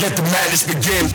[0.00, 1.10] let the madness begin.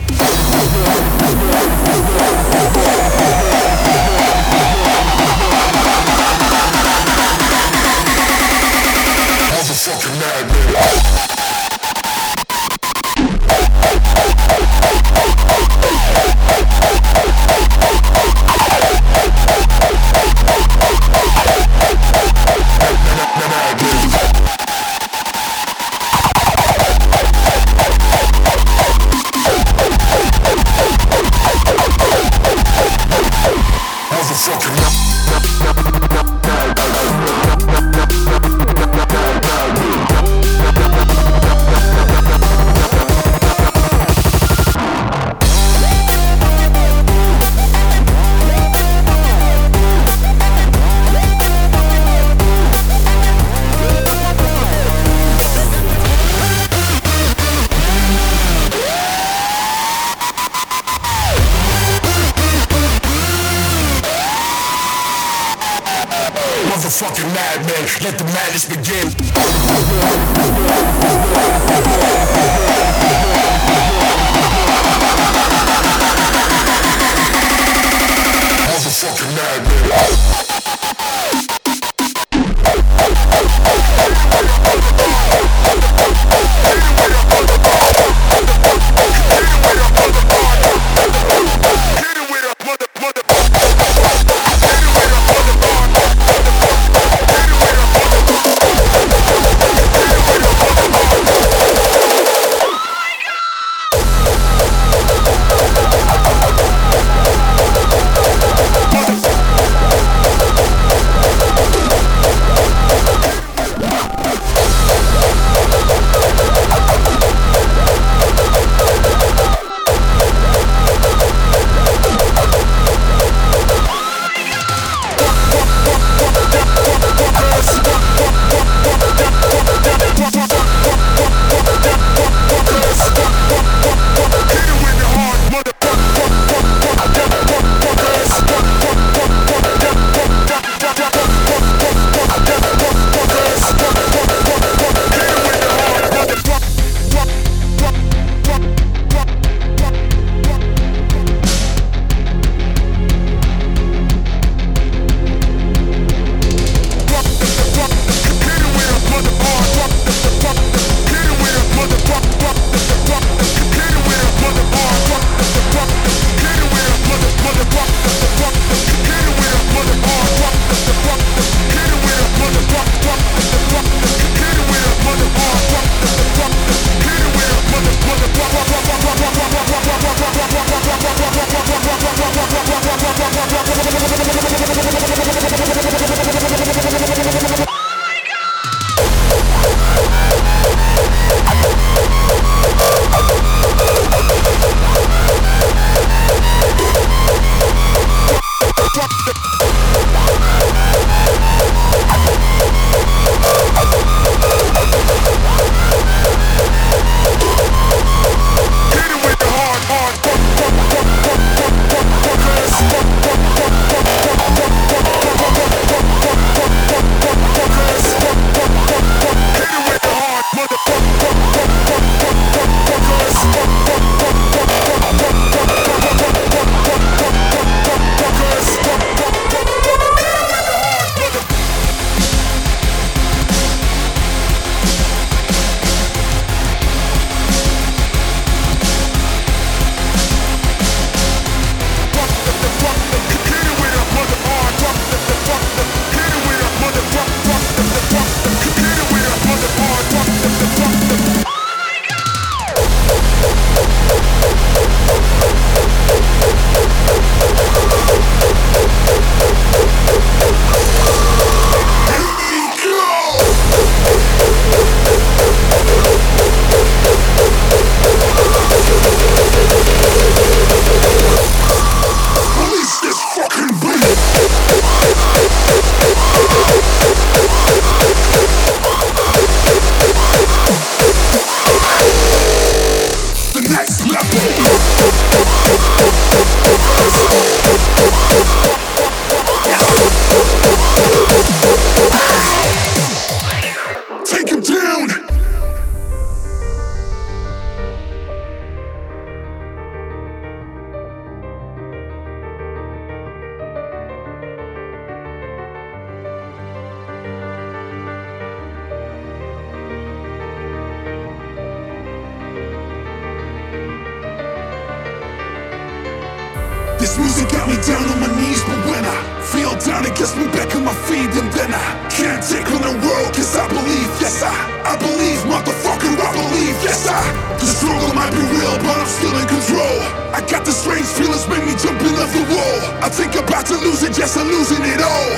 [333.02, 335.30] I think about to lose it, yes, I'm losing it all.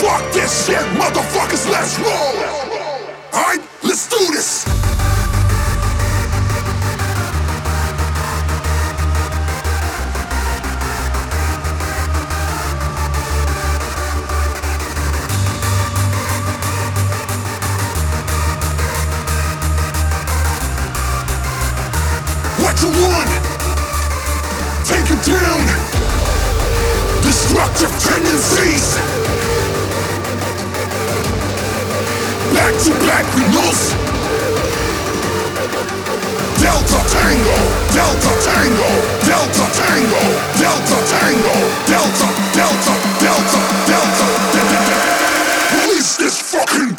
[0.00, 2.36] Fuck this shit, motherfuckers, let's roll.
[3.34, 4.69] Alright, let's do this.
[27.80, 28.94] Destructive tendencies.
[32.52, 33.96] Back to back renewals.
[36.60, 37.56] Delta Tango,
[37.96, 38.90] Delta Tango,
[39.24, 40.20] Delta Tango,
[40.60, 41.56] Delta Tango,
[41.88, 45.10] Delta, Delta, Delta, Delta, Delta.
[45.80, 46.89] Release this fucking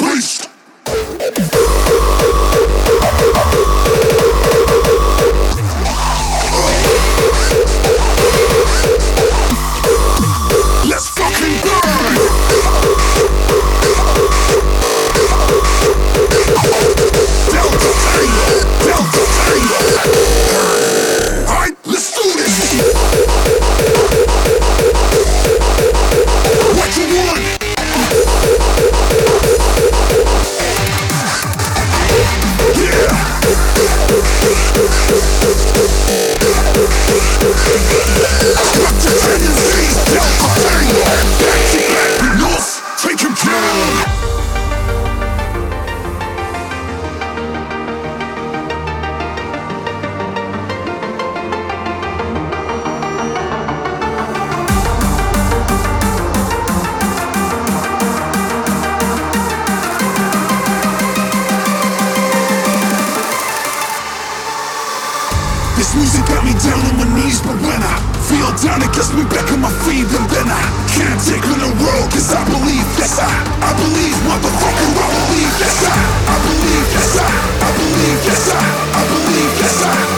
[68.94, 72.32] gets me back on my feet, and then I can't take on the world, cause
[72.34, 73.28] I believe, yes, I,
[73.64, 75.96] I believe, motherfucker, I believe, yes, I,
[76.28, 77.30] I believe, yes, I,
[77.62, 78.64] I believe, yes, I,
[78.96, 80.11] I believe, yes, I,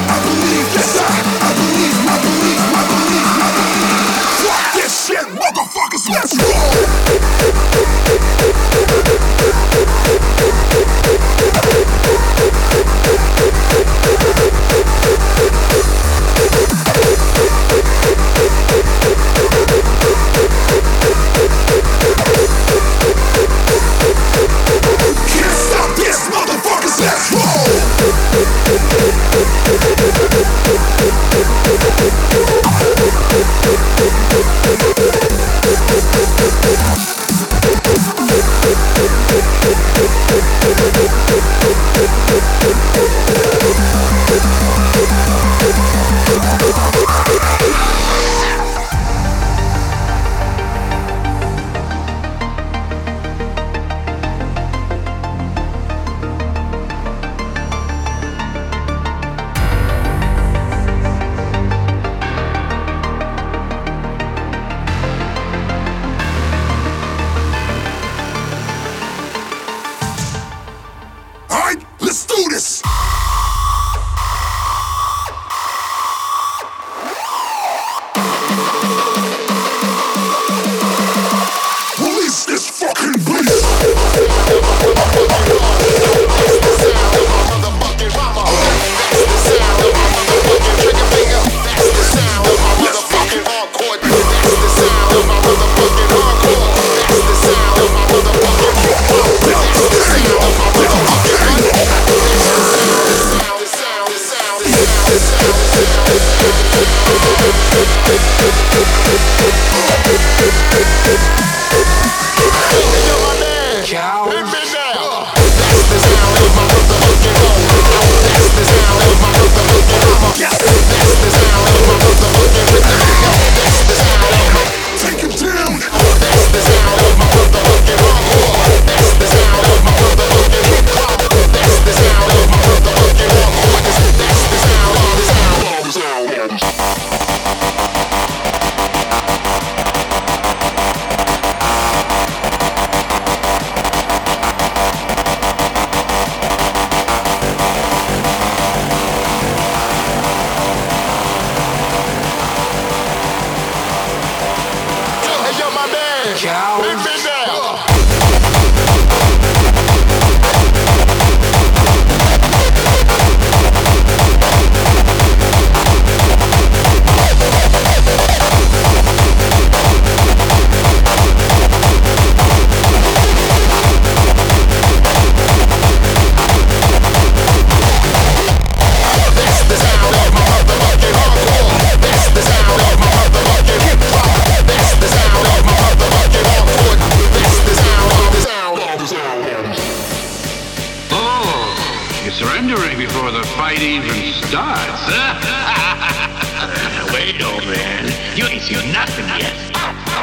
[199.28, 199.72] Yes.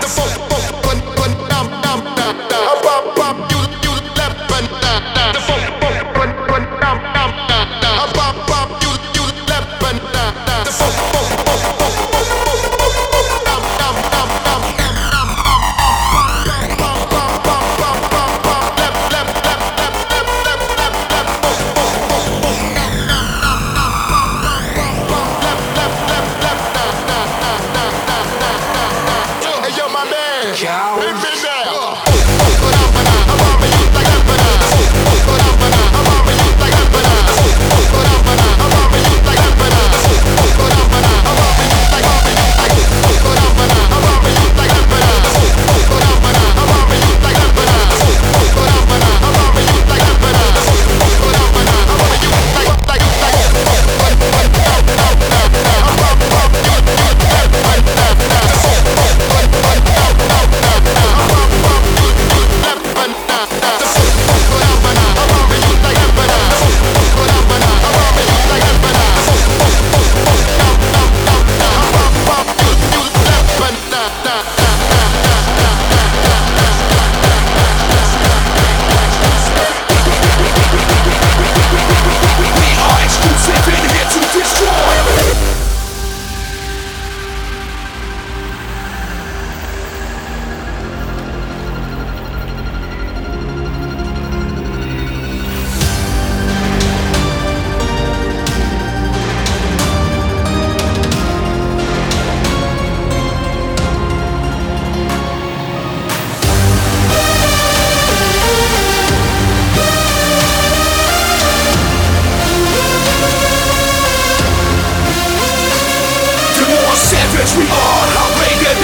[0.01, 0.90] The folk, folk, folk.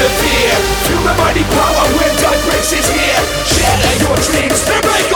[0.08, 3.22] fear Feel the mighty power when God breaks his here.
[3.42, 4.62] Shatter your dreams.
[4.70, 5.15] And break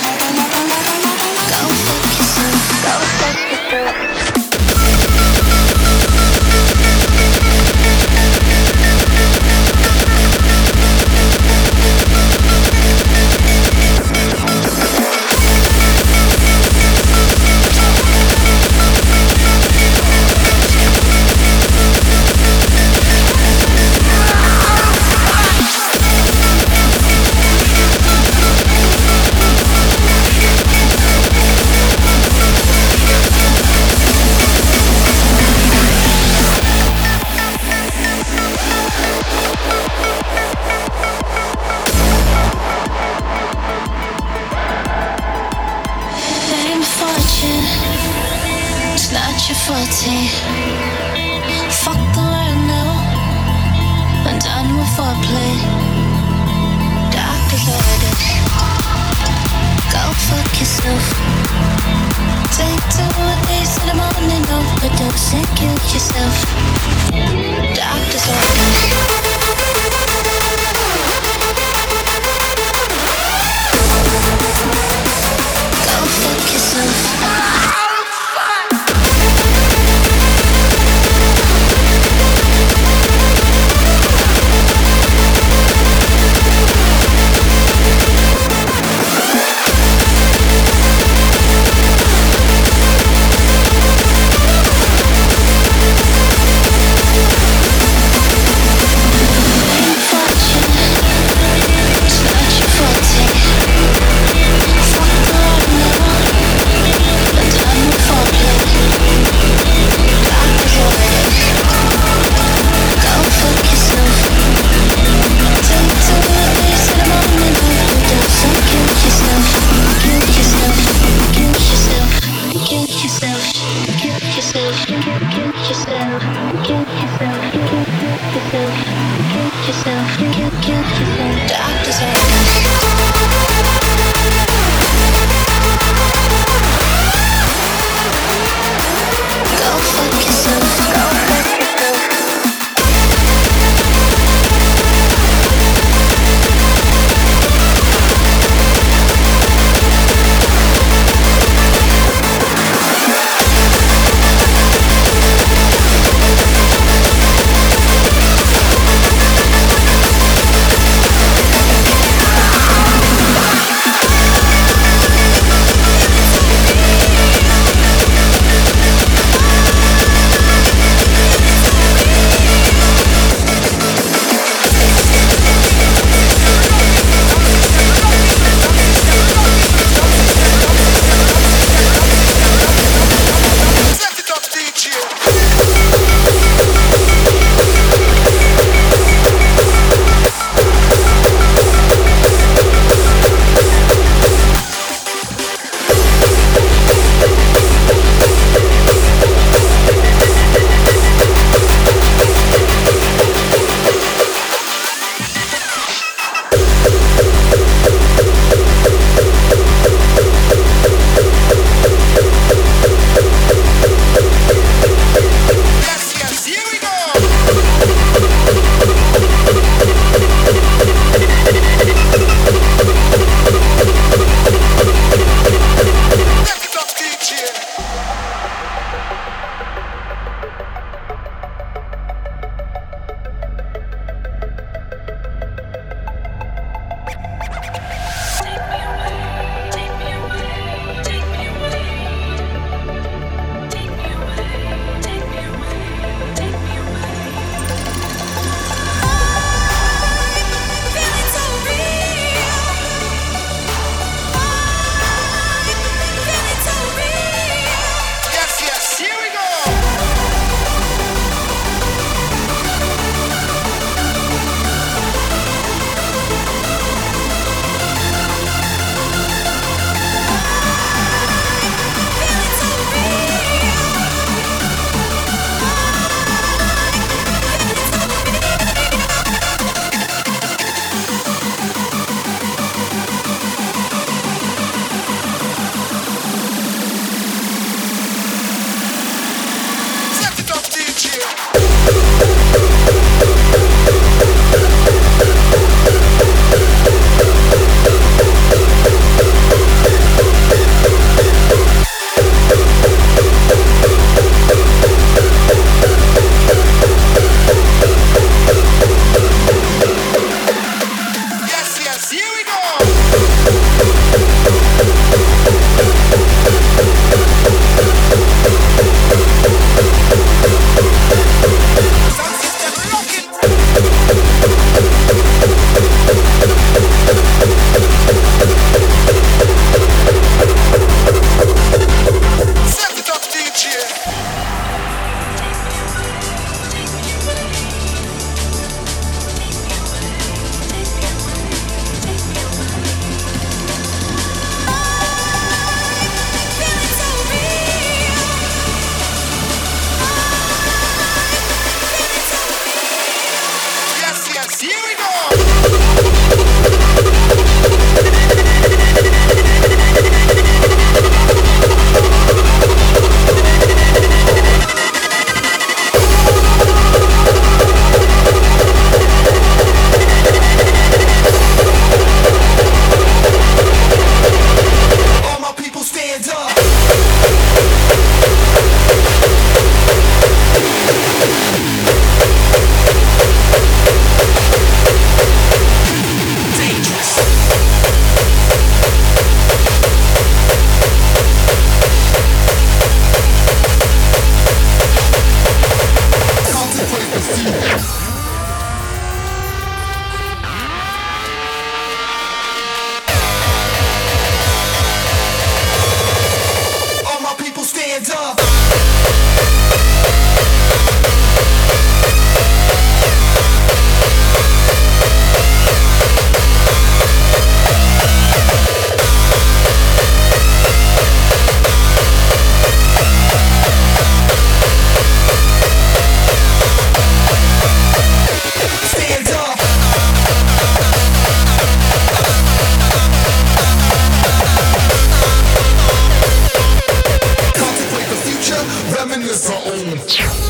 [440.07, 440.40] Bye.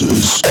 [0.00, 0.47] houses.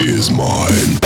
[0.00, 1.05] Is mine.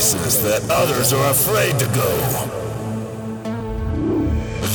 [0.00, 2.12] Places that others are afraid to go.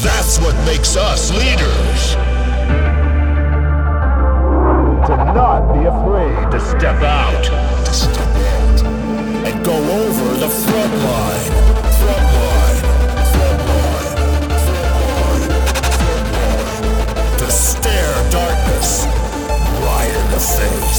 [0.03, 2.15] That's what makes us leaders.
[5.07, 7.45] To not be afraid to step out.
[9.47, 10.49] And go over the.
[10.49, 11.74] Front line.
[20.45, 20.94] say.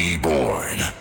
[0.00, 0.99] reborn.